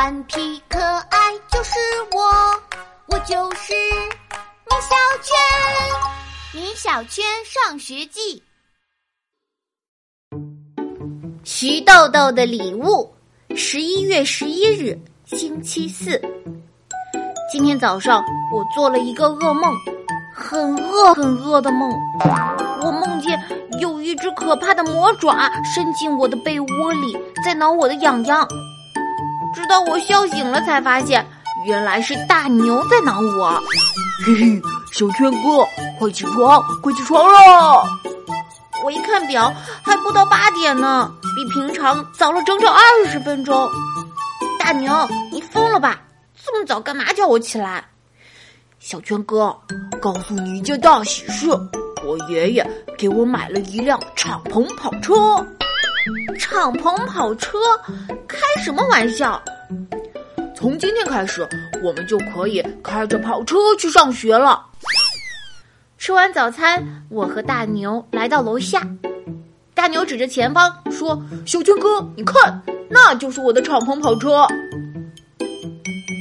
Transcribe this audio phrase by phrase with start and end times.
[0.00, 1.18] 顽皮可爱
[1.52, 1.78] 就是
[2.12, 2.22] 我，
[3.08, 3.74] 我就是
[4.64, 6.58] 米小圈。
[6.58, 8.42] 米小圈上学记，
[11.44, 13.14] 徐豆豆的礼物。
[13.54, 16.18] 十一月十一日，星期四。
[17.52, 18.24] 今天早上
[18.54, 19.70] 我做了一个噩梦，
[20.34, 21.92] 很饿很饿的梦。
[22.80, 23.38] 我梦见
[23.82, 27.14] 有一只可怕的魔爪伸进我的被窝里，
[27.44, 28.48] 在挠我的痒痒。
[29.54, 31.26] 直到我笑醒了，才发现
[31.66, 33.60] 原来是大牛在挠我。
[34.24, 35.66] 嘿嘿，小圈哥，
[35.98, 37.84] 快起床，快起床了！
[38.84, 39.52] 我一看表，
[39.82, 43.68] 还不到八点呢，比平常早了整整二十分钟。
[44.58, 44.92] 大牛，
[45.32, 46.00] 你疯了吧？
[46.42, 47.84] 这么早干嘛叫我起来？
[48.78, 49.54] 小圈哥，
[50.00, 51.48] 告诉你一件大喜事，
[52.06, 55.14] 我爷爷给我买了一辆敞篷跑车。
[56.40, 57.58] 敞篷跑车？
[58.26, 59.40] 开什么玩笑？
[60.56, 61.46] 从今天开始，
[61.82, 64.66] 我们就可以开着跑车去上学了。
[65.98, 68.80] 吃完早餐，我和大牛来到楼下。
[69.74, 74.46] 大牛指着前方说：“小军哥，你看，那就是我的敞篷跑车。”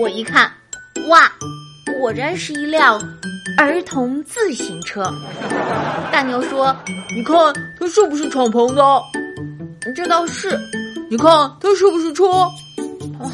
[0.00, 0.50] 我一看，
[1.08, 1.30] 哇，
[1.98, 3.00] 果然是一辆
[3.58, 5.02] 儿童自行车。
[6.12, 6.74] 大牛说
[7.14, 7.36] ：“你看，
[7.78, 8.82] 它是不是敞篷的？”
[9.94, 10.58] 这倒是。
[11.10, 11.28] 你看，
[11.60, 12.24] 它是不是车？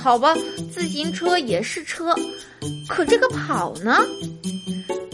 [0.02, 0.34] 好吧，
[0.72, 2.14] 自行车也是车，
[2.88, 3.98] 可这个跑呢？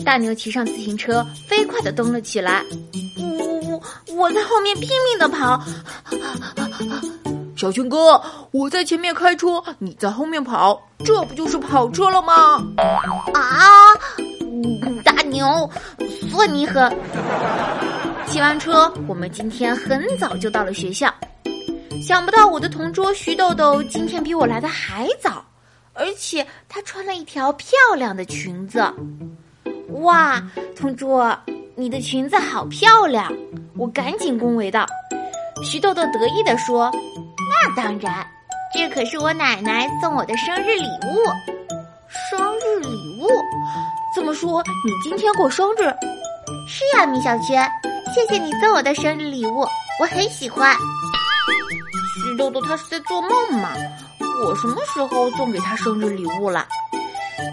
[0.05, 2.65] 大牛骑上自行车，飞快的蹬了起来。
[3.19, 3.83] 我我
[4.15, 5.63] 我在后面拼命的跑。
[7.57, 12.63] 小熊哥，我在前面开车，你在后面跑，这不就是跑车了吗？
[13.35, 13.95] 啊！
[15.05, 15.71] 大牛，
[16.31, 16.95] 算你狠！
[18.37, 21.11] 骑完车，我们今天很早就到了学校。
[22.03, 25.43] 想不到我的同桌徐豆豆今天比我来的还早，
[25.95, 28.85] 而且她穿了一条漂亮的裙子。
[30.03, 30.39] 哇，
[30.77, 31.35] 同桌，
[31.75, 33.33] 你的裙子好漂亮！
[33.75, 34.85] 我赶紧恭维道。
[35.65, 36.93] 徐豆豆得意地说。
[37.39, 38.23] 那当然，
[38.75, 41.25] 这可是我奶奶送我的生日礼物。
[42.31, 42.89] 生日礼
[43.23, 43.29] 物？
[44.17, 45.95] 这么说你今天过生日？
[46.67, 47.71] 是呀，米小圈，
[48.15, 49.61] 谢谢你送我的生日礼物，
[50.01, 50.75] 我很喜欢。
[52.15, 53.75] 徐豆豆他是在做梦吗？
[54.43, 56.67] 我什么时候送给他生日礼物了？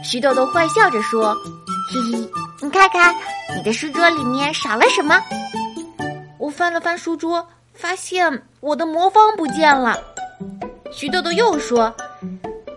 [0.06, 1.36] 徐豆豆坏笑着说
[1.92, 2.30] ：“嘿嘿，
[2.62, 3.14] 你看看
[3.58, 5.22] 你的书桌里面少了什么？”
[6.40, 7.46] 我翻了翻书桌。
[7.74, 10.00] 发现我的魔方不见了，
[10.92, 11.94] 徐豆豆又说：“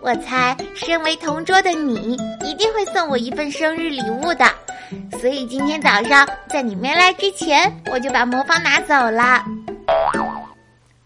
[0.07, 4.45] 我猜，身为同桌的你一定会送我一份生日礼物的，
[5.19, 9.43] 所以今天早上在你没来之前，我就把魔方拿走了。”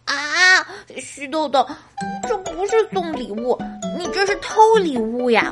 [0.06, 0.14] 啊，
[0.98, 1.68] 徐豆豆，
[2.28, 3.60] 这不是送礼物，
[3.98, 5.52] 你这是偷礼物呀！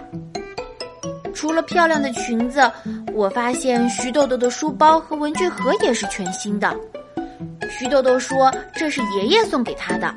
[1.33, 2.71] 除了漂亮的裙子，
[3.15, 6.71] 我发现徐豆豆的书包和文具盒也是全新的。
[7.67, 10.13] 徐豆豆说：“这是爷爷送给他的。”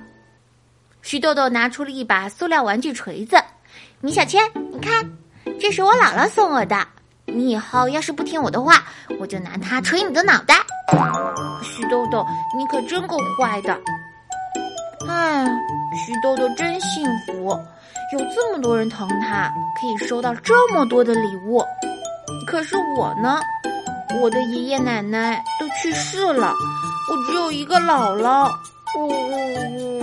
[1.02, 3.36] 徐豆豆拿出了一把塑料玩具锤子。
[4.00, 4.40] 米小圈，
[4.72, 5.04] 你看，
[5.60, 6.76] 这是我姥姥送我的。
[7.26, 8.84] 你以后要是不听我的话，
[9.18, 10.56] 我就拿它锤你的脑袋。
[11.62, 12.24] 徐豆豆，
[12.56, 13.78] 你可真够坏的！
[15.08, 15.44] 唉，
[16.06, 17.48] 徐豆豆真幸福，
[18.12, 21.62] 有这么多人疼他，可以收到这么多的礼物。
[22.46, 23.40] 可是我呢，
[24.20, 26.52] 我的爷爷奶奶都去世了。
[27.10, 28.50] 我只有一个姥姥。
[28.94, 30.02] 呜呜呜！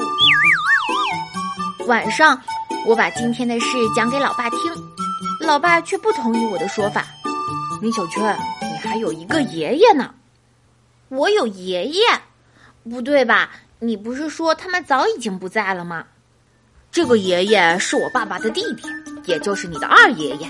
[1.90, 2.40] 晚上，
[2.86, 4.60] 我把今天的事讲给老爸听，
[5.42, 7.04] 老爸却不同意我的说法。
[7.82, 10.14] 米小圈，你还有一个爷爷呢。
[11.08, 12.02] 我有爷爷？
[12.84, 13.50] 不对吧？
[13.80, 16.06] 你不是说他们早已经不在了吗？
[16.92, 18.88] 这个爷爷是我爸爸的弟弟，
[19.26, 20.48] 也就是你的二爷爷。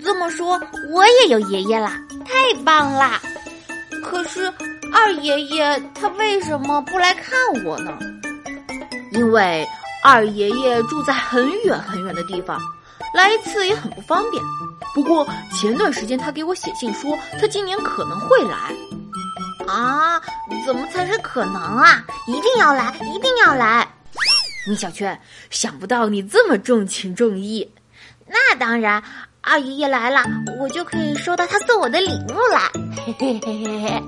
[0.00, 0.60] 这么说，
[0.92, 2.00] 我也有爷爷啦！
[2.24, 3.20] 太棒啦！
[4.04, 4.52] 可是。
[4.90, 7.98] 二爷爷他为什么不来看我呢？
[9.12, 9.66] 因为
[10.02, 12.60] 二爷爷住在很远很远的地方，
[13.14, 14.42] 来一次也很不方便。
[14.94, 18.74] 不过前段时间他给我写信说，他今年可能会来。
[19.66, 20.18] 啊，
[20.64, 22.02] 怎么才是可能啊？
[22.26, 23.86] 一定要来，一定要来！
[24.66, 27.70] 米小圈，想不到你这么重情重义。
[28.26, 29.02] 那当然，
[29.42, 30.22] 二爷爷来了，
[30.58, 32.60] 我就可以收到他送我的礼物了。
[33.04, 34.02] 嘿嘿嘿嘿嘿。